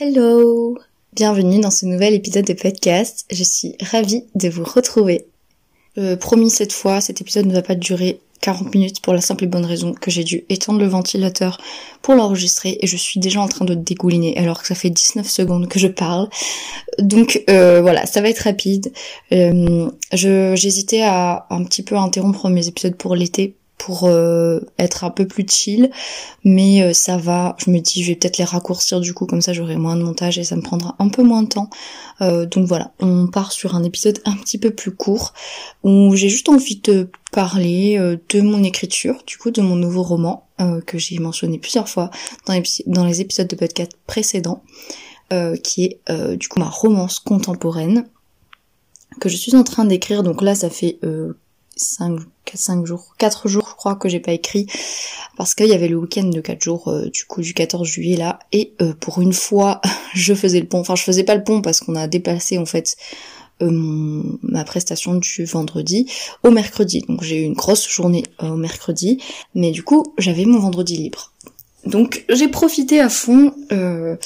[0.00, 0.78] Hello
[1.12, 3.26] Bienvenue dans ce nouvel épisode de podcast.
[3.32, 5.26] Je suis ravie de vous retrouver.
[5.98, 9.42] Euh, promis cette fois, cet épisode ne va pas durer 40 minutes pour la simple
[9.42, 11.60] et bonne raison que j'ai dû étendre le ventilateur
[12.00, 15.28] pour l'enregistrer et je suis déjà en train de dégouliner alors que ça fait 19
[15.28, 16.28] secondes que je parle.
[17.00, 18.92] Donc euh, voilà, ça va être rapide.
[19.32, 25.10] Euh, j'hésitais à un petit peu interrompre mes épisodes pour l'été pour euh, être un
[25.10, 25.90] peu plus chill.
[26.44, 27.56] Mais euh, ça va.
[27.58, 30.02] Je me dis je vais peut-être les raccourcir du coup comme ça j'aurai moins de
[30.02, 31.70] montage et ça me prendra un peu moins de temps.
[32.20, 32.92] Euh, donc voilà.
[33.00, 35.32] On part sur un épisode un petit peu plus court
[35.84, 40.48] où j'ai juste envie de parler de mon écriture du coup de mon nouveau roman
[40.86, 42.10] que j'ai mentionné plusieurs fois
[42.46, 44.62] dans les, dans les épisodes de podcast précédents
[45.62, 48.06] qui est du coup ma romance contemporaine
[49.20, 50.22] que je suis en train d'écrire.
[50.22, 50.98] Donc là ça fait
[51.78, 52.20] 5,
[52.54, 54.66] 5 jours, 4 jours je crois que j'ai pas écrit.
[55.36, 58.16] Parce qu'il y avait le week-end de 4 jours euh, du coup du 14 juillet
[58.16, 58.38] là.
[58.52, 59.80] Et euh, pour une fois
[60.14, 62.66] je faisais le pont, enfin je faisais pas le pont parce qu'on a déplacé en
[62.66, 62.96] fait
[63.62, 66.10] euh, ma prestation du vendredi
[66.42, 67.04] au mercredi.
[67.08, 69.22] Donc j'ai eu une grosse journée au mercredi.
[69.54, 71.32] Mais du coup j'avais mon vendredi libre
[71.88, 74.16] donc j'ai profité à fond, euh,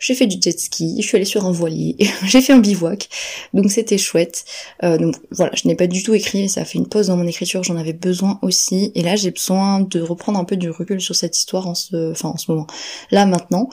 [0.00, 3.08] j'ai fait du jet ski, je suis allée sur un voilier, j'ai fait un bivouac,
[3.52, 4.44] donc c'était chouette.
[4.82, 7.16] Euh, donc voilà, je n'ai pas du tout écrit, ça a fait une pause dans
[7.16, 10.70] mon écriture, j'en avais besoin aussi, et là j'ai besoin de reprendre un peu du
[10.70, 12.66] recul sur cette histoire en ce, enfin en ce moment,
[13.12, 13.68] là maintenant.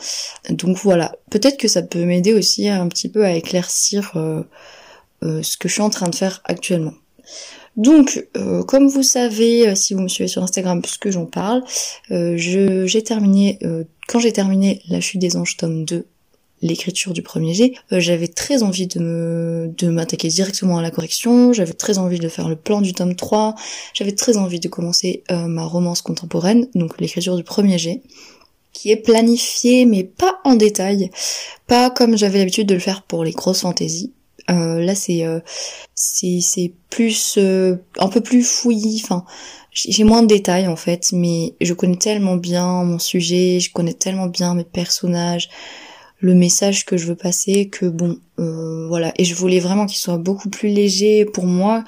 [0.50, 4.44] Donc voilà, peut-être que ça peut m'aider aussi un petit peu à éclaircir euh,
[5.42, 6.94] ce que je suis en train de faire actuellement.
[7.78, 11.64] Donc, euh, comme vous savez, euh, si vous me suivez sur Instagram, puisque j'en parle,
[12.12, 13.60] euh, j'ai terminé,
[14.08, 16.06] quand j'ai terminé La chute des anges tome 2,
[16.62, 21.54] l'écriture du premier G, j'avais très envie de me de m'attaquer directement à la correction,
[21.54, 23.56] j'avais très envie de faire le plan du tome 3,
[23.94, 28.02] j'avais très envie de commencer ma romance contemporaine, donc l'écriture du premier G
[28.74, 31.10] qui est planifiée mais pas en détail,
[31.68, 34.14] pas comme j'avais l'habitude de le faire pour les grosses fantaisies.
[34.52, 35.40] Euh, là, c'est euh,
[35.96, 39.02] c'est plus euh, un peu plus fouillis.
[39.04, 39.26] Enfin,
[39.72, 43.94] j'ai moins de détails en fait, mais je connais tellement bien mon sujet, je connais
[43.94, 45.50] tellement bien mes personnages,
[46.20, 49.14] le message que je veux passer que bon, voilà.
[49.18, 51.84] Et je voulais vraiment qu'il soit beaucoup plus léger pour moi,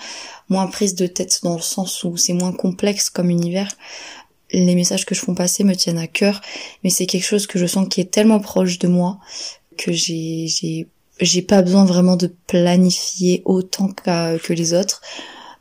[0.50, 3.69] moins prise de tête dans le sens où c'est moins complexe comme univers
[4.53, 6.40] les messages que je fais passer me tiennent à cœur,
[6.84, 9.19] mais c'est quelque chose que je sens qui est tellement proche de moi
[9.78, 10.88] que j'ai
[11.19, 15.01] j'ai pas besoin vraiment de planifier autant que les autres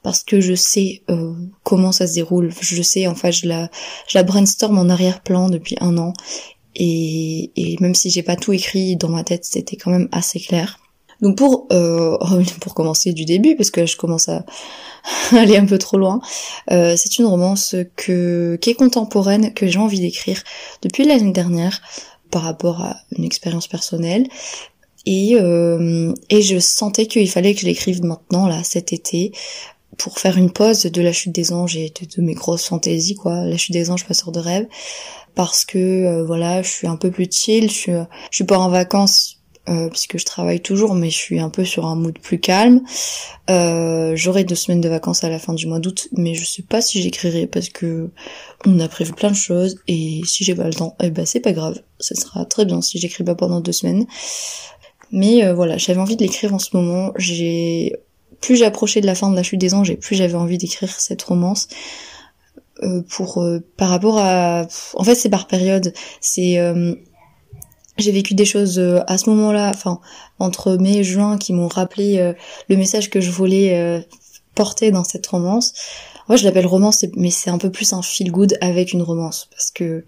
[0.02, 1.32] parce que je sais euh,
[1.62, 2.52] comment ça se déroule.
[2.60, 3.70] Je sais, en fait, je la,
[4.08, 6.12] je la brainstorm en arrière-plan depuis un an.
[6.74, 10.40] Et, et même si j'ai pas tout écrit dans ma tête, c'était quand même assez
[10.40, 10.80] clair.
[11.20, 12.18] Donc pour euh,
[12.60, 14.44] pour commencer du début, parce que je commence à
[15.32, 16.20] aller un peu trop loin,
[16.70, 20.42] euh, c'est une romance que qui est contemporaine, que j'ai envie d'écrire
[20.82, 21.80] depuis l'année dernière
[22.30, 24.26] par rapport à une expérience personnelle,
[25.06, 29.32] et, euh, et je sentais qu'il fallait que je l'écrive maintenant, là, cet été,
[29.98, 33.44] pour faire une pause de la chute des anges et de, mes grosses fantaisies, quoi.
[33.44, 34.66] La chute des anges, passeur de rêve.
[35.34, 38.58] Parce que, euh, voilà, je suis un peu plus chill, je suis, je suis pas
[38.58, 42.18] en vacances euh, puisque je travaille toujours, mais je suis un peu sur un mood
[42.18, 42.82] plus calme.
[43.48, 46.62] Euh, J'aurai deux semaines de vacances à la fin du mois d'août, mais je sais
[46.62, 48.10] pas si j'écrirai parce que
[48.66, 51.38] on a prévu plein de choses et si j'ai pas le temps, eh ben c'est
[51.38, 54.06] pas grave, ce sera très bien si j'écris pas pendant deux semaines.
[55.12, 57.12] Mais euh, voilà, j'avais envie de l'écrire en ce moment.
[57.16, 57.94] J'ai
[58.40, 60.98] plus j'approchais de la fin de la chute des anges et plus j'avais envie d'écrire
[60.98, 61.68] cette romance.
[62.82, 66.58] Euh, pour euh, par rapport à en fait c'est par période c'est
[67.98, 70.00] j'ai vécu des choses à ce moment-là enfin
[70.38, 72.32] entre mai et juin qui m'ont rappelé
[72.68, 74.04] le message que je voulais
[74.54, 75.74] porter dans cette romance
[76.28, 79.48] moi je l'appelle romance mais c'est un peu plus un feel good avec une romance
[79.50, 80.04] parce que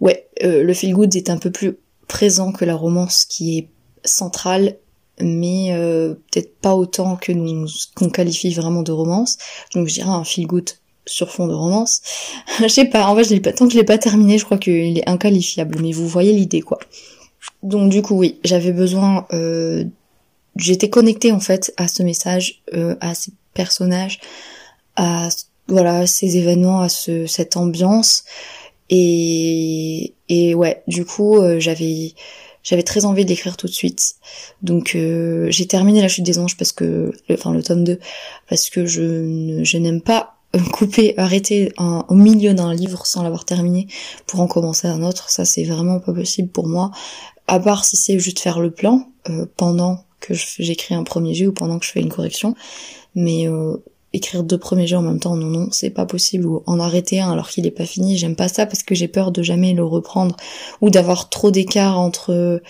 [0.00, 1.76] ouais le feel good est un peu plus
[2.08, 3.68] présent que la romance qui est
[4.04, 4.76] central,
[5.20, 9.38] mais euh, peut-être pas autant que nous qu'on qualifie vraiment de romance.
[9.74, 10.70] Donc je dirais un feel good
[11.06, 12.02] sur fond de romance.
[12.60, 14.44] je sais pas, en fait, je l'ai pas, tant que je l'ai pas terminé, je
[14.44, 16.78] crois qu'il est inqualifiable, mais vous voyez l'idée, quoi.
[17.62, 19.84] Donc du coup, oui, j'avais besoin, euh,
[20.56, 24.20] j'étais connectée en fait à ce message, euh, à ces personnages,
[24.96, 25.28] à
[25.68, 28.24] voilà ces événements, à ce, cette ambiance,
[28.90, 32.14] et et ouais, du coup, euh, j'avais
[32.62, 34.14] j'avais très envie d'écrire tout de suite.
[34.62, 37.98] Donc euh, j'ai terminé La Chute des Anges parce que, enfin le tome 2,
[38.48, 40.36] parce que je, je n'aime pas
[40.72, 43.86] couper, arrêter au milieu d'un livre sans l'avoir terminé
[44.26, 45.30] pour en commencer un autre.
[45.30, 46.90] Ça c'est vraiment pas possible pour moi.
[47.48, 51.46] À part si c'est juste faire le plan euh, pendant que j'écris un premier jet
[51.46, 52.54] ou pendant que je fais une correction.
[53.14, 53.76] Mais euh,
[54.12, 56.46] écrire deux premiers jets en même temps, non, non, c'est pas possible.
[56.46, 59.08] Ou en arrêter un alors qu'il est pas fini, j'aime pas ça parce que j'ai
[59.08, 60.36] peur de jamais le reprendre
[60.80, 62.60] ou d'avoir trop d'écart entre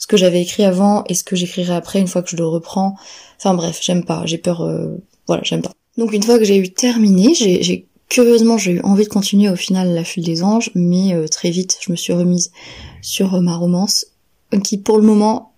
[0.00, 2.46] ce que j'avais écrit avant et ce que j'écrirai après une fois que je le
[2.46, 2.96] reprends.
[3.38, 5.72] Enfin bref, j'aime pas, j'ai peur, euh, voilà, j'aime pas.
[5.98, 9.56] Donc une fois que j'ai eu terminé, j'ai curieusement j'ai eu envie de continuer au
[9.56, 12.50] final la fuite des anges, mais euh, très vite je me suis remise
[13.02, 14.06] sur euh, ma romance
[14.64, 15.52] qui pour le moment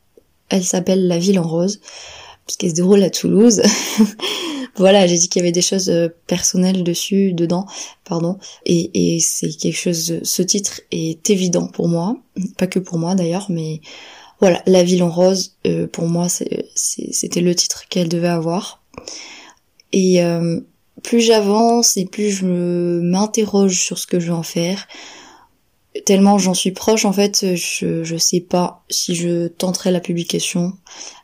[0.49, 1.81] elle s'appelle La Ville en Rose
[2.45, 3.63] puisqu'elle se déroule à Toulouse.
[4.77, 7.67] voilà, j'ai dit qu'il y avait des choses euh, personnelles dessus, dedans,
[8.05, 10.21] pardon, et, c'est quelque chose.
[10.23, 12.17] Ce titre est évident pour moi,
[12.57, 13.81] pas que pour moi d'ailleurs, mais
[14.41, 18.83] voilà, La Ville en Rose, euh, pour moi, c'était le titre qu'elle devait avoir.
[19.93, 20.61] Et euh,
[21.03, 24.89] plus j'avance et plus je m'interroge sur ce que je vais en faire,
[26.07, 30.73] tellement j'en suis proche, en fait, je, je sais pas si je tenterai la publication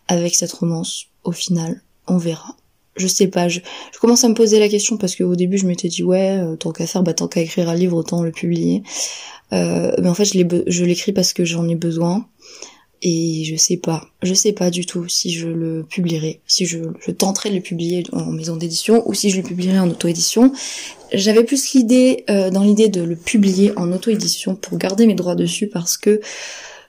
[0.07, 1.07] avec cette romance.
[1.25, 2.58] Au final, on verra
[2.99, 3.61] je sais pas, je,
[4.01, 6.73] commence à me poser la question parce qu'au début je m'étais dit ouais, euh, tant
[6.73, 8.83] qu'à faire, bah tant qu'à écrire un livre, autant le publier.
[9.53, 12.27] Euh, mais en fait je l'écris parce que j'en ai besoin
[13.01, 16.79] et je sais pas, je sais pas du tout si je le publierai, si je,
[17.01, 20.53] je tenterai de le publier en maison d'édition ou si je le publierai en auto-édition.
[21.13, 25.37] J'avais plus l'idée, euh, dans l'idée de le publier en auto-édition pour garder mes droits
[25.37, 26.21] dessus parce que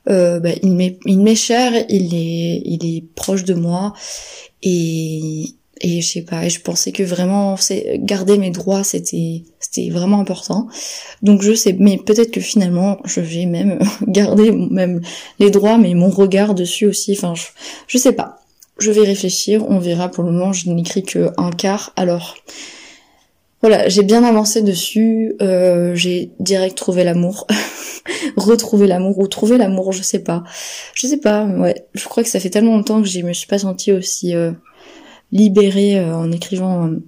[0.10, 3.94] euh, bah, il m'est cher, il est il est proche de moi
[4.64, 5.46] et
[5.82, 7.56] et je sais pas, je pensais que vraiment
[7.98, 10.68] garder mes droits c'était c'était vraiment important.
[11.22, 15.02] Donc je sais mais peut-être que finalement je vais même garder même
[15.40, 17.14] les droits mais mon regard dessus aussi.
[17.14, 17.44] Enfin je,
[17.88, 18.38] je sais pas.
[18.80, 20.10] Je vais réfléchir, on verra.
[20.10, 21.92] Pour le moment, je n'écris que un quart.
[21.98, 22.38] Alors
[23.62, 27.46] voilà, j'ai bien avancé dessus, euh, j'ai direct trouvé l'amour,
[28.38, 30.46] retrouver l'amour ou trouver l'amour, je sais pas,
[30.94, 33.48] je sais pas, ouais, je crois que ça fait tellement longtemps que je me suis
[33.48, 34.52] pas sentie aussi euh,
[35.32, 37.04] libérée euh, en écrivant euh,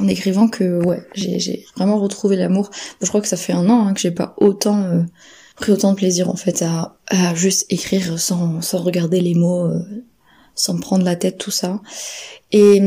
[0.00, 2.70] en écrivant que ouais j'ai vraiment retrouvé l'amour.
[3.00, 5.02] Je crois que ça fait un an hein, que j'ai pas autant euh,
[5.56, 9.70] pris autant de plaisir en fait à, à juste écrire sans, sans regarder les mots
[10.54, 11.80] sans me prendre la tête tout ça
[12.56, 12.78] et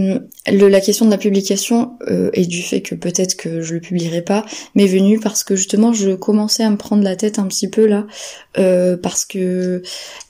[0.49, 3.81] le, la question de la publication euh, et du fait que peut-être que je le
[3.81, 7.47] publierai pas m'est venue parce que justement je commençais à me prendre la tête un
[7.47, 8.07] petit peu là
[8.57, 9.83] euh, parce que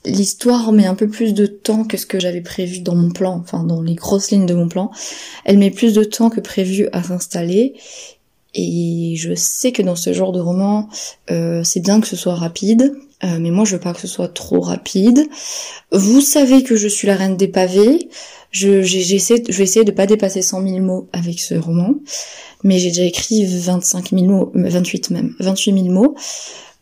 [0.04, 3.36] l'histoire met un peu plus de temps que ce que j'avais prévu dans mon plan,
[3.36, 4.90] enfin dans les grosses lignes de mon plan.
[5.44, 7.74] Elle met plus de temps que prévu à s'installer
[8.54, 10.88] et je sais que dans ce genre de roman,
[11.30, 14.06] euh, c'est bien que ce soit rapide, euh, mais moi je veux pas que ce
[14.06, 15.26] soit trop rapide.
[15.92, 18.08] Vous savez que je suis la reine des pavés.
[18.50, 21.94] Je, j'essaie, je vais essayer de pas dépasser 100 000 mots avec ce roman,
[22.64, 26.14] mais j'ai déjà écrit 25 000 mots, 28 même, 28 000 mots.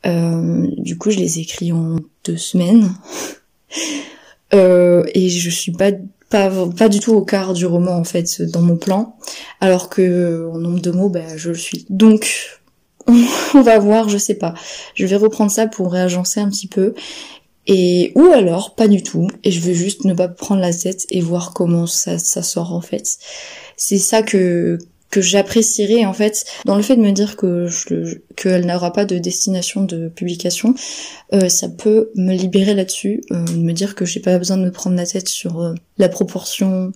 [0.06, 2.90] Euh, du coup, je les écris en deux semaines.
[4.54, 5.92] euh, et je suis pas,
[6.30, 9.16] pas, pas du tout au quart du roman, en fait, dans mon plan.
[9.60, 11.86] Alors que, en nombre de mots, bah, je le suis.
[11.90, 12.60] Donc,
[13.54, 14.54] on va voir, je sais pas.
[14.94, 16.94] Je vais reprendre ça pour réagencer un petit peu.
[17.66, 21.04] Et ou alors pas du tout et je veux juste ne pas prendre la tête
[21.10, 23.18] et voir comment ça, ça sort en fait.
[23.76, 24.78] C'est ça que
[25.10, 27.68] que j'apprécierais en fait dans le fait de me dire que
[28.36, 30.74] qu'elle n'aura pas de destination de publication,
[31.32, 34.72] euh, ça peut me libérer là-dessus, euh, me dire que j'ai pas besoin de me
[34.72, 36.92] prendre la tête sur euh, la proportion.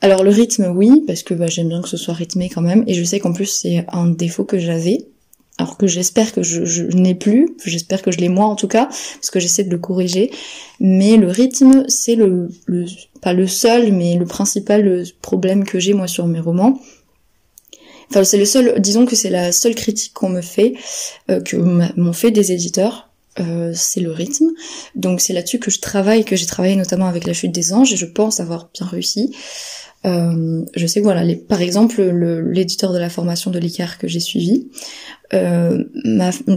[0.00, 2.82] Alors le rythme oui parce que bah, j'aime bien que ce soit rythmé quand même
[2.86, 5.06] et je sais qu'en plus c'est un défaut que j'avais
[5.58, 8.66] alors que j'espère que je, je n'ai plus, j'espère que je l'ai moi en tout
[8.66, 10.32] cas, parce que j'essaie de le corriger.
[10.80, 12.86] Mais le rythme, c'est le, le,
[13.20, 16.80] pas le seul, mais le principal problème que j'ai moi sur mes romans.
[18.10, 20.74] Enfin, c'est le seul, disons que c'est la seule critique qu'on me fait,
[21.30, 23.10] euh, que m'ont fait des éditeurs.
[23.40, 24.50] Euh, c'est le rythme.
[24.94, 27.92] Donc c'est là-dessus que je travaille, que j'ai travaillé notamment avec la chute des anges,
[27.92, 29.34] et je pense avoir bien réussi.
[30.06, 34.20] Euh, je sais que voilà, par exemple, l'éditeur de la formation de l'ICAR que j'ai
[34.20, 34.68] suivi,
[35.32, 35.84] euh,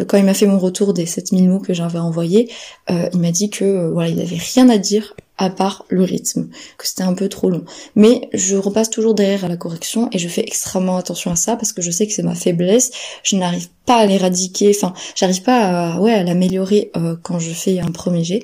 [0.08, 2.52] quand il m'a fait mon retour des 7000 mots que j'avais envoyés,
[2.90, 6.04] euh, il m'a dit que euh, voilà, il avait rien à dire à part le
[6.04, 7.64] rythme, que c'était un peu trop long.
[7.96, 11.56] Mais je repasse toujours derrière à la correction et je fais extrêmement attention à ça
[11.56, 12.92] parce que je sais que c'est ma faiblesse.
[13.24, 17.80] Je n'arrive pas à l'éradiquer, enfin, j'arrive pas à, ouais, à l'améliorer quand je fais
[17.80, 18.42] un premier jet.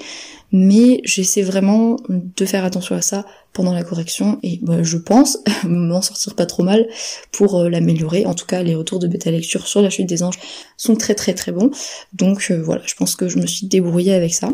[0.52, 5.38] Mais j'essaie vraiment de faire attention à ça pendant la correction et bah, je pense
[5.64, 6.88] m'en sortir pas trop mal
[7.32, 8.26] pour euh, l'améliorer.
[8.26, 10.40] En tout cas, les retours de bêta lecture sur la chute des anges
[10.76, 11.72] sont très très très bons.
[12.14, 14.50] Donc euh, voilà, je pense que je me suis débrouillée avec ça.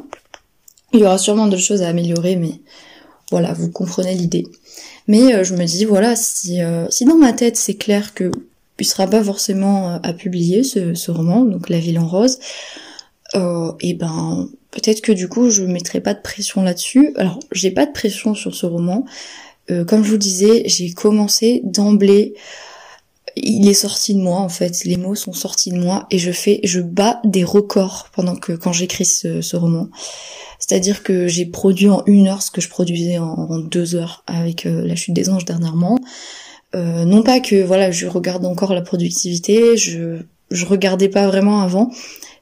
[0.93, 2.61] Il y aura sûrement d'autres choses à améliorer, mais
[3.31, 4.45] voilà, vous comprenez l'idée.
[5.07, 8.31] Mais euh, je me dis, voilà, si, si dans ma tête c'est clair que
[8.81, 12.39] il sera pas forcément à publier ce, roman, donc La Ville en Rose,
[13.81, 17.13] et ben peut-être que du coup je mettrai pas de pression là-dessus.
[17.15, 19.05] Alors j'ai pas de pression sur ce roman.
[19.87, 22.33] comme je vous disais, j'ai commencé d'emblée
[23.35, 26.31] il est sorti de moi en fait, les mots sont sortis de moi et je
[26.31, 29.89] fais, je bats des records pendant que quand j'écris ce, roman.
[30.59, 34.65] C'est-à-dire que j'ai produit en une heure ce que je produisais en, deux heures avec
[34.65, 35.97] euh, la chute des anges dernièrement.
[36.75, 40.17] Euh, non pas que voilà, je regarde encore la productivité, je
[40.51, 41.91] je regardais pas vraiment avant,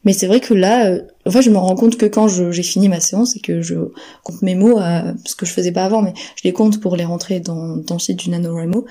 [0.04, 2.63] mais c'est vrai que là, euh, en fait, je me rends compte que quand j'ai
[2.63, 3.75] fini ma séance et que je
[4.24, 4.80] compte mes mots,
[5.25, 7.96] ce que je faisais pas avant, mais je les compte pour les rentrer dans, dans
[7.96, 8.86] le site du NaNoWriMo,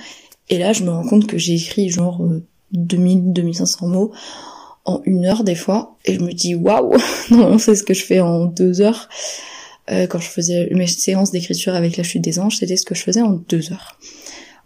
[0.49, 2.23] et là, je me rends compte que j'ai écrit genre
[2.73, 4.13] 2000, euh, 2500 mots
[4.85, 5.97] en une heure des fois.
[6.05, 6.97] Et je me dis, waouh,
[7.31, 9.09] non, c'est ce que je fais en deux heures.
[9.91, 12.95] Euh, quand je faisais mes séances d'écriture avec la chute des anges, c'était ce que
[12.95, 13.99] je faisais en deux heures.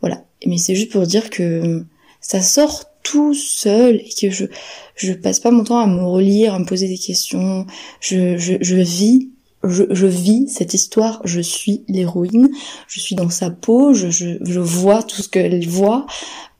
[0.00, 0.24] Voilà.
[0.46, 1.84] Mais c'est juste pour dire que
[2.20, 4.46] ça sort tout seul et que je
[4.94, 7.66] je passe pas mon temps à me relire, à me poser des questions.
[8.00, 9.30] Je je, je vis
[9.62, 12.48] je, vis cette histoire, je suis l'héroïne,
[12.88, 16.06] je suis dans sa peau, je, je, je vois tout ce qu'elle voit,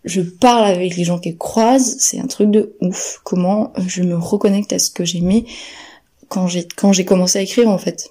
[0.05, 3.21] je parle avec les gens qu'elle croise, c'est un truc de ouf.
[3.25, 5.45] Comment je me reconnecte à ce que j'aimais
[6.29, 8.11] quand j'ai quand j'ai commencé à écrire en fait.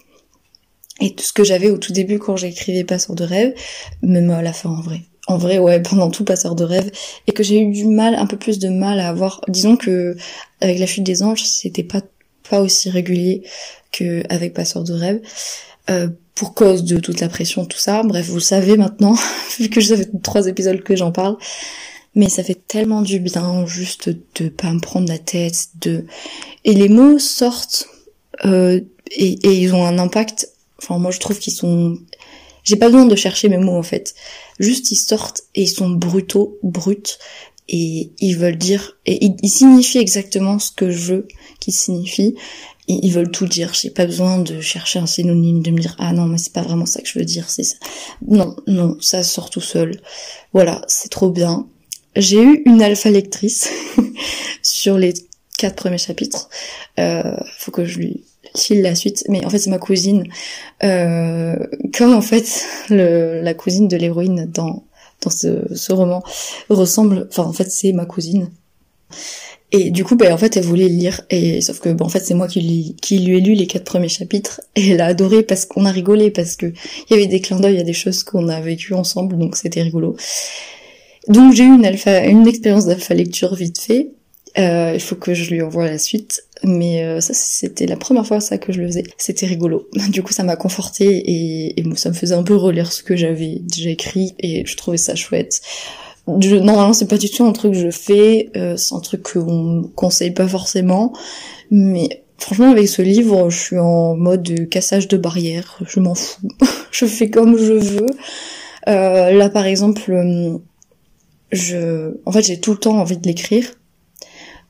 [1.02, 3.54] Et tout ce que j'avais au tout début quand j'écrivais Passeur de rêve,
[4.02, 5.02] même à la fin en vrai.
[5.30, 6.92] En vrai, ouais, pendant tout Passeur de rêve,
[7.28, 9.42] et que j'ai eu du mal, un peu plus de mal à avoir.
[9.48, 10.18] Disons que
[10.60, 12.02] avec la fuite des anges, c'était pas
[12.50, 13.44] pas aussi régulier
[13.92, 15.22] qu'avec Passeur de rêve.
[15.92, 18.02] Euh, pour cause de toute la pression, tout ça.
[18.02, 19.16] Bref, vous savez maintenant,
[19.60, 21.38] vu que ça fait trois épisodes que j'en parle.
[22.16, 26.06] Mais ça fait tellement du bien juste de pas me prendre la tête, de
[26.66, 27.88] et les mots sortent
[28.46, 28.82] euh,
[29.12, 30.50] et, et, ils ont un impact.
[30.82, 32.00] Enfin, moi je trouve qu'ils sont.
[32.64, 34.16] J'ai pas besoin de chercher mes mots en fait.
[34.60, 37.18] Juste ils sortent et ils sont brutaux, bruts
[37.68, 41.28] et ils veulent dire et ils signifient exactement ce que je veux
[41.60, 42.36] qu'ils signifient
[42.90, 43.74] ils, veulent tout dire.
[43.74, 46.62] J'ai pas besoin de chercher un synonyme, de me dire ah non mais c'est pas
[46.62, 47.76] vraiment ça que je veux dire, c'est ça.
[48.28, 50.02] Non, non, ça sort tout seul.
[50.54, 51.68] Voilà, c'est trop bien.
[52.16, 53.70] J'ai eu une alpha lectrice
[54.64, 55.14] sur les
[55.58, 56.50] quatre premiers chapitres.
[56.98, 58.24] Euh, faut que je lui
[58.56, 60.24] file la suite, mais en fait c'est ma cousine.
[60.84, 61.56] Euh,
[61.98, 64.84] comme en fait le, la cousine de l'héroïne dans
[65.22, 66.24] dans ce, ce roman
[66.70, 68.50] ressemble, enfin en fait c'est ma cousine.
[69.72, 71.22] Et du coup, ben, en fait, elle voulait lire.
[71.30, 73.68] Et sauf que, bon, en fait, c'est moi qui lui, qui lui ai lu les
[73.68, 74.62] quatre premiers chapitres.
[74.76, 77.60] Et elle a adoré parce qu'on a rigolé, parce que il y avait des clins
[77.60, 80.16] d'œil, il y a des choses qu'on a vécues ensemble, donc c'était rigolo.
[81.28, 84.10] Donc j'ai eu une alpha, une expérience d'alpha lecture vite fait.
[84.58, 88.26] Euh, il faut que je lui envoie la suite, mais euh, ça c'était la première
[88.26, 89.04] fois ça que je le faisais.
[89.18, 89.88] C'était rigolo.
[90.10, 93.16] Du coup ça m'a conforté et, et ça me faisait un peu relire ce que
[93.16, 95.62] j'avais déjà écrit et je trouvais ça chouette
[96.38, 99.90] normalement c'est pas du tout un truc que je fais, euh, c'est un truc qu'on
[99.96, 101.14] conseille pas forcément,
[101.72, 106.48] mais franchement avec ce livre je suis en mode cassage de barrières, je m'en fous,
[106.92, 108.06] je fais comme je veux.
[108.88, 110.58] Euh, là par exemple, euh,
[111.52, 113.66] je, en fait j'ai tout le temps envie de l'écrire,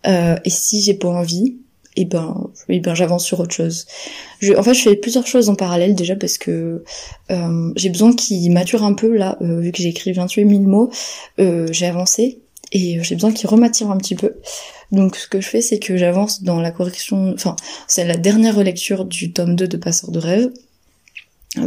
[0.06, 1.58] et si j'ai pas envie,
[2.00, 3.86] et ben, et ben j'avance sur autre chose.
[4.40, 6.84] Je, en fait, je fais plusieurs choses en parallèle déjà parce que
[7.30, 10.62] euh, j'ai besoin qu'il mature un peu là, euh, vu que j'ai écrit 28 000
[10.62, 10.90] mots,
[11.40, 12.40] euh, j'ai avancé
[12.72, 14.36] et j'ai besoin qu'il remature un petit peu.
[14.92, 17.56] Donc ce que je fais, c'est que j'avance dans la correction, enfin
[17.88, 20.50] c'est la dernière relecture du tome 2 de Passeur de rêve,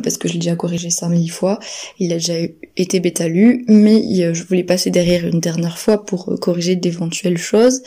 [0.03, 1.59] parce que je l'ai déjà corrigé 5000 fois,
[1.99, 2.35] il a déjà
[2.77, 7.83] été bêta lu, mais je voulais passer derrière une dernière fois pour corriger d'éventuelles choses.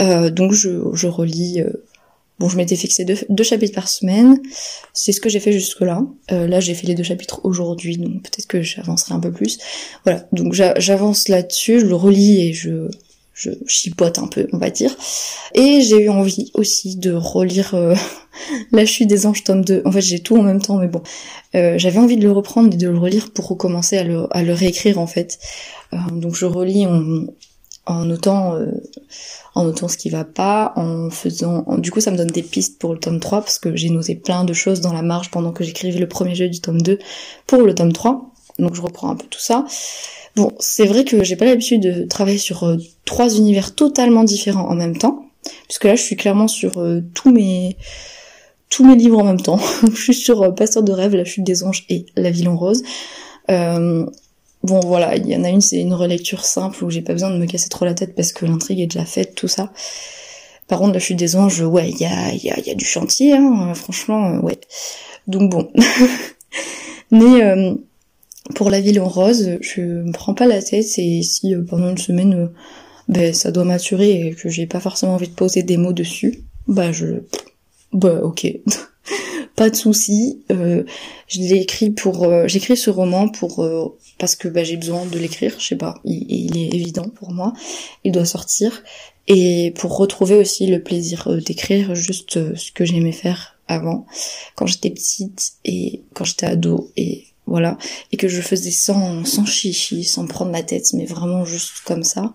[0.00, 1.60] Euh, donc je, je relis.
[1.60, 1.84] Euh,
[2.38, 4.40] bon, je m'étais fixé deux, chapitres par semaine.
[4.92, 6.02] C'est ce que j'ai fait jusque-là.
[6.32, 9.58] Euh, là, j'ai fait les deux chapitres aujourd'hui, donc peut-être que j'avancerai un peu plus.
[10.04, 12.88] Voilà, donc j'avance là-dessus, je le relis et je
[13.40, 14.94] je chipote un peu, on va dire.
[15.54, 17.94] Et j'ai eu envie aussi de relire euh,
[18.72, 19.82] La chute des anges tome 2.
[19.86, 21.02] En fait, j'ai tout en même temps, mais bon.
[21.54, 24.98] Euh, j'avais envie de le reprendre et de le relire pour recommencer à le, réécrire,
[24.98, 25.38] en fait.
[25.92, 27.24] Euh, donc je relis en,
[27.86, 28.56] en notant
[29.54, 32.78] en notant ce qui va pas, en faisant du coup ça me donne des pistes
[32.78, 35.50] pour le tome 3 parce que j'ai noté plein de choses dans la marge pendant
[35.50, 36.98] que j'écrivais le premier jeu du tome 2
[37.46, 38.30] pour le tome 3.
[38.60, 39.64] Donc je reprends un peu tout ça.
[40.36, 44.68] Bon, c'est vrai que j'ai pas l'habitude de travailler sur euh, trois univers totalement différents
[44.68, 45.26] en même temps,
[45.66, 47.76] puisque là je suis clairement sur euh, tous mes
[48.68, 49.58] tous mes livres en même temps.
[49.92, 52.56] je suis sur euh, Pasteur de rêve, La chute des anges et La ville en
[52.56, 52.82] rose.
[53.48, 57.30] bon voilà, il y en a une, c'est une relecture simple où j'ai pas besoin
[57.30, 59.72] de me casser trop la tête parce que l'intrigue est déjà faite, tout ça.
[60.68, 62.84] Par contre, La chute des anges, ouais, il y a, y, a, y a du
[62.84, 64.60] chantier, hein, franchement, ouais.
[65.26, 65.72] Donc bon.
[67.10, 67.74] Mais
[68.54, 71.90] pour la ville en rose, je me prends pas la tête et si euh, pendant
[71.90, 72.46] une semaine euh,
[73.08, 76.44] ben, ça doit maturer et que j'ai pas forcément envie de poser des mots dessus,
[76.68, 77.22] bah je
[77.92, 78.46] bah ok.
[79.56, 80.44] pas de souci.
[80.50, 80.84] Euh,
[81.26, 83.68] je l'ai écrit pour j'écris ce roman pour
[84.18, 87.32] parce que bah, j'ai besoin de l'écrire, je sais pas, il, il, est évident pour
[87.32, 87.52] moi,
[88.04, 88.82] il doit sortir
[89.26, 94.06] et pour retrouver aussi le plaisir d'écrire juste ce que j'aimais faire avant
[94.56, 97.76] quand j'étais petite et quand j'étais ado et voilà,
[98.12, 102.04] et que je faisais sans, sans chichi, sans prendre la tête, mais vraiment juste comme
[102.04, 102.32] ça.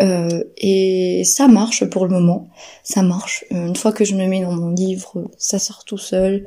[0.00, 2.48] Euh, et ça marche pour le moment,
[2.84, 3.44] ça marche.
[3.52, 6.46] Euh, une fois que je me mets dans mon livre, ça sort tout seul.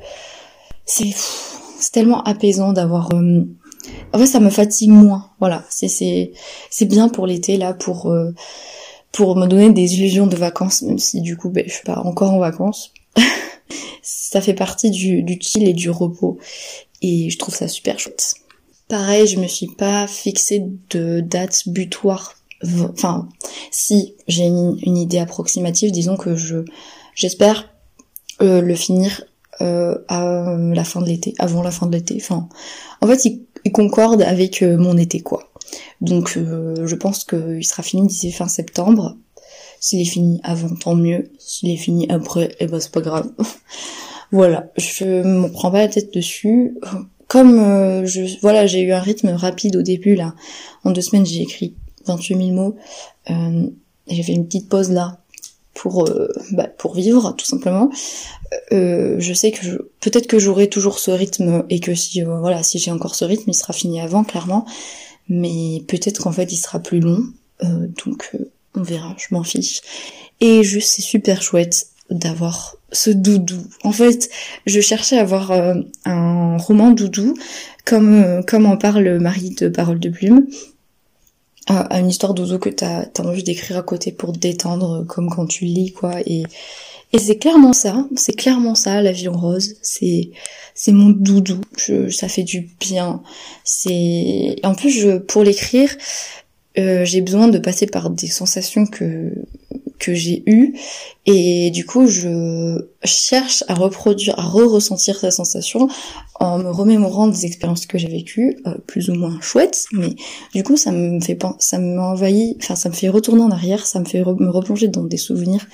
[0.86, 1.14] C'est
[1.92, 3.14] tellement apaisant d'avoir.
[3.14, 3.44] Euh...
[4.14, 5.30] En fait, ça me fatigue moins.
[5.40, 6.32] Voilà, c'est
[6.84, 8.34] bien pour l'été là, pour euh,
[9.12, 12.00] pour me donner des illusions de vacances, même si du coup, ben, je suis pas
[12.00, 12.94] encore en vacances.
[14.02, 16.38] ça fait partie du, du chill et du repos
[17.02, 18.36] et je trouve ça super chouette.
[18.88, 22.36] Pareil, je me suis pas fixé de date butoir.
[22.64, 23.30] Enfin,
[23.72, 26.66] si j'ai une, idée approximative, disons que je
[27.16, 27.70] j'espère
[28.42, 29.24] euh, le finir
[29.62, 32.18] euh, à la fin de l'été, avant la fin de l'été.
[32.20, 32.50] Enfin,
[33.02, 35.52] en fait, il, concorde avec euh, mon été, quoi.
[36.02, 39.16] Donc, je pense qu'il sera fini d'ici fin septembre.
[39.80, 41.32] S'il est fini avant, tant mieux.
[41.40, 43.32] S'il est fini après, eh ben c'est pas grave.
[44.32, 46.78] Voilà, je me prends pas la tête dessus.
[47.28, 50.36] Comme euh, je, voilà, j'ai eu un rythme rapide au début là.
[50.84, 52.76] En deux semaines, j'ai écrit 28 000 mots.
[53.30, 53.68] Euh,
[54.08, 55.20] j'ai fait une petite pause là
[55.74, 57.90] pour euh, bah, pour vivre tout simplement.
[58.72, 62.80] Euh, je sais que peut-être que j'aurai toujours ce rythme et que si voilà si
[62.80, 64.66] j'ai encore ce rythme, il sera fini avant clairement.
[65.30, 67.24] Mais peut-être qu'en fait il sera plus long.
[67.62, 68.32] donc
[68.76, 69.82] on verra, je m'en fiche.
[70.40, 73.62] Et juste c'est super chouette d'avoir ce doudou.
[73.84, 74.30] En fait,
[74.66, 77.36] je cherchais à avoir euh, un roman doudou,
[77.86, 80.48] comme euh, comme en parle Marie de Parole de Plume,
[81.68, 85.30] à une histoire doudou que t'as as envie d'écrire à côté pour te détendre, comme
[85.30, 86.20] quand tu lis, quoi.
[86.26, 86.44] Et
[87.14, 89.76] et c'est clairement ça, c'est clairement ça, la vie en rose.
[89.82, 90.32] C'est
[90.76, 91.60] c'est mon doudou.
[91.78, 93.22] Je, ça fait du bien.
[93.64, 95.90] C'est en plus je pour l'écrire,
[96.78, 99.34] euh, j'ai besoin de passer par des sensations que
[100.02, 100.74] que j'ai eues
[101.26, 105.88] et du coup je cherche à reproduire, à re-ressentir cette sensation
[106.40, 110.16] en me remémorant des expériences que j'ai vécues, euh, plus ou moins chouettes, mais
[110.54, 114.00] du coup ça me fait ça m'envahit, enfin ça me fait retourner en arrière, ça
[114.00, 115.68] me fait me replonger dans des souvenirs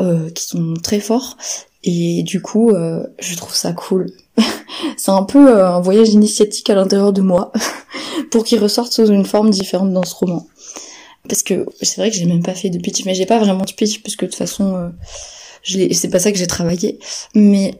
[0.00, 1.36] euh, qui sont très forts
[1.82, 4.12] et du coup euh, je trouve ça cool.
[4.96, 7.50] c'est un peu un voyage initiatique à l'intérieur de moi.
[8.30, 10.46] pour qu'il ressorte sous une forme différente dans ce roman.
[11.28, 13.64] Parce que c'est vrai que j'ai même pas fait de pitch, mais j'ai pas vraiment
[13.64, 14.88] de pitch puisque de toute façon, euh,
[15.92, 16.98] c'est pas ça que j'ai travaillé.
[17.34, 17.74] Mais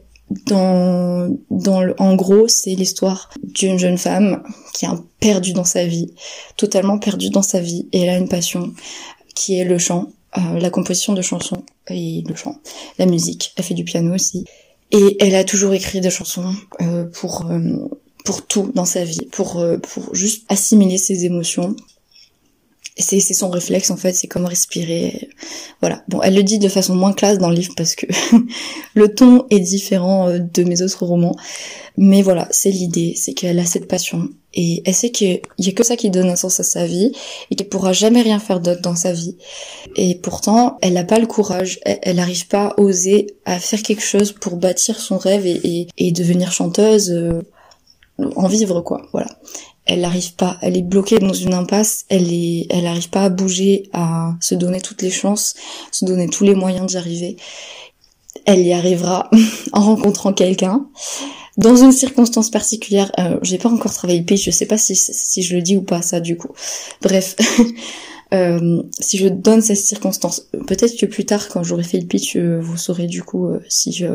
[0.46, 4.88] dans, dans le, en gros, c'est l'histoire d'une jeune femme qui est
[5.20, 6.14] perdue dans sa vie,
[6.57, 8.72] totalement perdue dans sa vie, et elle a une passion
[9.35, 12.59] qui est le chant, euh, la composition de chansons et le chant,
[12.98, 13.52] la musique.
[13.57, 14.44] Elle fait du piano aussi.
[14.90, 17.88] Et elle a toujours écrit des chansons euh, pour euh,
[18.24, 21.76] pour tout dans sa vie, pour, euh, pour juste assimiler ses émotions.
[22.96, 25.28] C'est, son réflexe en fait, c'est comme respirer.
[25.80, 26.04] Voilà.
[26.09, 28.07] Bon, elle le dit de façon moins classe dans le livre parce que
[28.94, 31.35] le ton est différent euh, de mes autres romans.
[31.96, 35.72] Mais voilà, c'est l'idée, c'est qu'elle a cette passion et elle sait qu'il y a
[35.72, 37.12] que ça qui donne un sens à sa vie
[37.50, 39.37] et qu'elle pourra jamais rien faire d'autre dans sa vie.
[39.96, 44.02] Et pourtant, elle n'a pas le courage, elle n'arrive pas à oser à faire quelque
[44.02, 47.12] chose pour bâtir son rêve et, et, et devenir chanteuse.
[48.18, 49.29] En vivre quoi, voilà.
[49.87, 53.29] Elle n'arrive pas, elle est bloquée dans une impasse, elle est, elle n'arrive pas à
[53.29, 55.55] bouger, à se donner toutes les chances,
[55.90, 57.37] se donner tous les moyens d'y arriver.
[58.46, 59.31] Elle y arrivera
[59.72, 60.87] en rencontrant quelqu'un
[61.57, 63.12] dans une circonstance particulière.
[63.18, 65.77] Euh, j'ai pas encore travaillé le pitch, je sais pas si si je le dis
[65.77, 66.53] ou pas ça du coup.
[67.03, 67.37] Bref.
[68.35, 72.37] Euh, si je donne cette circonstance, peut-être que plus tard, quand j'aurai fait le pitch,
[72.37, 74.07] euh, vous saurez du coup euh, si je,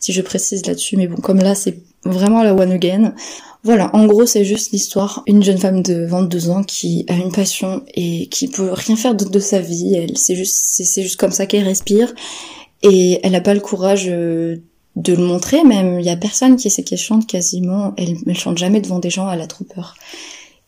[0.00, 0.96] si je précise là-dessus.
[0.98, 3.14] Mais bon, comme là, c'est vraiment la one again.
[3.62, 5.22] Voilà, en gros, c'est juste l'histoire.
[5.26, 9.14] Une jeune femme de 22 ans qui a une passion et qui peut rien faire
[9.14, 9.94] d'autre de sa vie.
[9.94, 12.14] Elle, c'est juste, c'est, juste comme ça qu'elle respire.
[12.82, 14.60] Et elle n'a pas le courage de
[14.96, 15.98] le montrer, même.
[15.98, 17.94] Il y a personne qui sait qu'elle chante quasiment.
[17.96, 19.94] Elle, elle chante jamais devant des gens, elle a trop peur.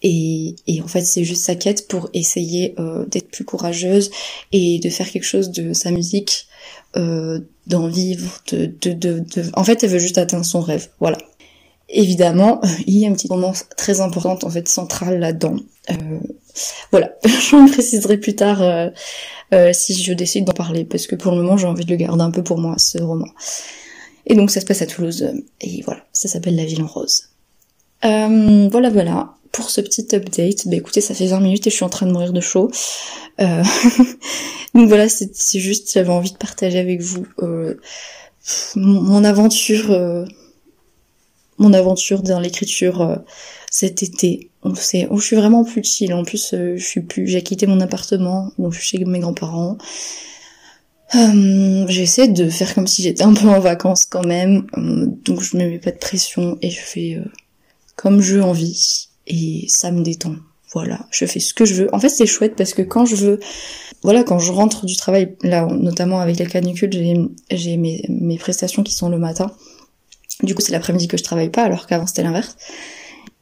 [0.03, 4.11] Et, et, en fait, c'est juste sa quête pour essayer euh, d'être plus courageuse
[4.53, 6.47] et de faire quelque chose de sa musique,
[6.97, 9.25] euh, d'en vivre, de, de, de,
[9.55, 10.89] En fait, elle veut juste atteindre son rêve.
[11.01, 11.19] Voilà.
[11.89, 15.57] Évidemment, il y a une petite moment très importante, en fait, centrale là-dedans.
[15.91, 15.95] Euh,
[16.91, 17.13] voilà,
[17.51, 18.89] j'en préciserai plus tard euh,
[19.55, 21.97] euh, si je décide d'en parler, parce que pour le moment, j'ai envie de le
[21.97, 23.29] garder un peu pour moi, ce roman.
[24.27, 27.29] Et donc, ça se passe à Toulouse, et voilà, ça s'appelle La Ville en Rose.
[28.03, 30.69] voilà, voilà pour ce petit update.
[30.69, 32.71] Bah écoutez, ça fait 20 minutes et je suis en train de mourir de chaud.
[33.41, 33.65] Euh...
[34.75, 37.81] Donc voilà, c'est juste, j'avais envie de partager avec vous euh,
[38.75, 40.27] mon, aventure, euh,
[41.57, 43.17] mon aventure dans l'écriture euh,
[43.71, 44.51] cet été.
[44.63, 46.13] On sait, je suis vraiment plus chill.
[46.13, 49.79] En plus, je suis plus, j'ai quitté mon appartement, donc je suis chez mes grands-parents.
[51.15, 54.67] J'essaie de faire comme si j'étais un peu en vacances quand même,
[55.25, 57.19] donc je me mets pas de pression et je fais
[57.95, 60.37] comme je envie et ça me détend.
[60.73, 61.95] Voilà, je fais ce que je veux.
[61.95, 63.41] En fait, c'est chouette parce que quand je veux,
[64.03, 66.91] voilà, quand je rentre du travail, là, notamment avec les canicules,
[67.51, 69.53] j'ai, mes, mes prestations qui sont le matin.
[70.43, 72.57] Du coup, c'est l'après-midi que je travaille pas, alors qu'avant c'était l'inverse.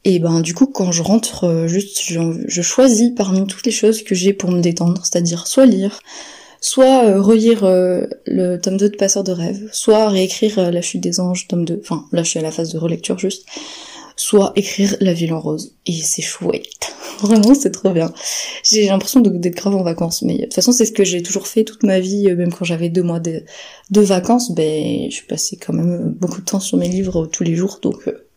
[0.05, 4.03] Et ben, du coup, quand je rentre, euh, juste, je, choisis parmi toutes les choses
[4.03, 5.99] que j'ai pour me détendre, c'est-à-dire soit lire,
[6.61, 11.01] soit euh, relire euh, le tome 2 de Passeur de rêve, soit réécrire La chute
[11.01, 11.79] des anges, tome 2.
[11.81, 13.45] Enfin, là, je suis à la phase de relecture juste
[14.15, 15.75] soit écrire La ville en rose.
[15.85, 16.93] Et c'est chouette.
[17.19, 18.13] Vraiment, c'est trop bien.
[18.63, 20.21] J'ai l'impression d'être grave en vacances.
[20.21, 22.53] Mais de toute façon, c'est ce que j'ai toujours fait toute ma vie, euh, même
[22.53, 23.43] quand j'avais deux mois de,
[23.91, 24.51] vacances.
[24.51, 28.07] Ben, je passais quand même beaucoup de temps sur mes livres tous les jours, donc
[28.07, 28.27] euh,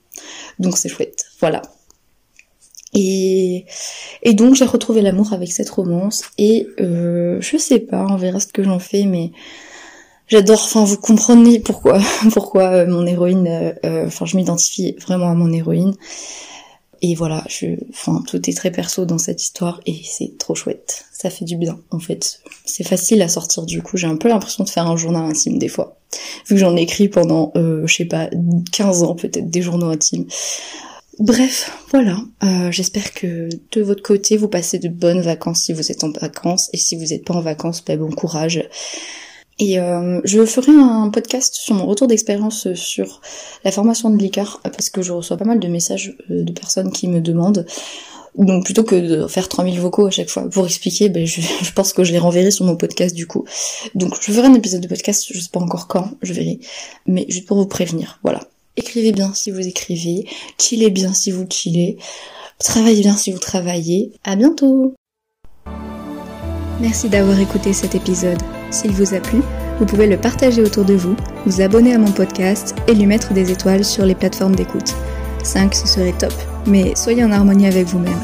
[0.58, 1.26] donc c'est chouette.
[1.40, 1.62] Voilà.
[2.94, 3.66] Et,
[4.22, 8.40] et donc j'ai retrouvé l'amour avec cette romance et euh, je sais pas, on verra
[8.40, 9.30] ce que j'en fais, mais
[10.28, 12.00] J'adore, enfin vous comprenez pourquoi
[12.32, 15.94] pourquoi euh, mon héroïne, euh, euh, enfin je m'identifie vraiment à mon héroïne.
[17.00, 21.04] Et voilà, je, enfin tout est très perso dans cette histoire et c'est trop chouette.
[21.12, 22.40] Ça fait du bien en fait.
[22.64, 23.96] C'est facile à sortir du coup.
[23.96, 25.96] J'ai un peu l'impression de faire un journal intime des fois,
[26.46, 28.28] vu que j'en ai écrit pendant, euh, je sais pas,
[28.72, 30.26] 15 ans peut-être des journaux intimes.
[31.20, 32.18] Bref, voilà.
[32.44, 36.10] Euh, J'espère que de votre côté vous passez de bonnes vacances si vous êtes en
[36.10, 38.68] vacances et si vous n'êtes pas en vacances, ben bon courage.
[39.58, 43.20] Et euh, je ferai un podcast sur mon retour d'expérience sur
[43.64, 46.92] la formation de l'ICAR, parce que je reçois pas mal de messages euh, de personnes
[46.92, 47.66] qui me demandent.
[48.36, 51.72] Donc plutôt que de faire 3000 vocaux à chaque fois pour expliquer, ben je, je,
[51.72, 53.44] pense que je les renverrai sur mon podcast du coup.
[53.94, 56.60] Donc je ferai un épisode de podcast, je sais pas encore quand, je verrai.
[57.06, 58.40] Mais juste pour vous prévenir, voilà.
[58.76, 61.98] Écrivez bien si vous écrivez, chillez bien si vous chillez,
[62.60, 64.12] travaillez bien si vous travaillez.
[64.22, 64.94] À bientôt
[66.80, 68.38] Merci d'avoir écouté cet épisode.
[68.70, 69.40] S'il vous a plu,
[69.78, 73.32] vous pouvez le partager autour de vous, vous abonner à mon podcast et lui mettre
[73.32, 74.94] des étoiles sur les plateformes d'écoute.
[75.42, 76.32] 5, ce serait top,
[76.66, 78.20] mais soyez en harmonie avec vous-même.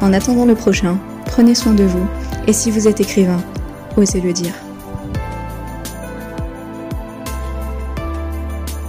[0.00, 2.06] En attendant le prochain, prenez soin de vous,
[2.46, 3.42] et si vous êtes écrivain,
[3.96, 4.65] osez le dire.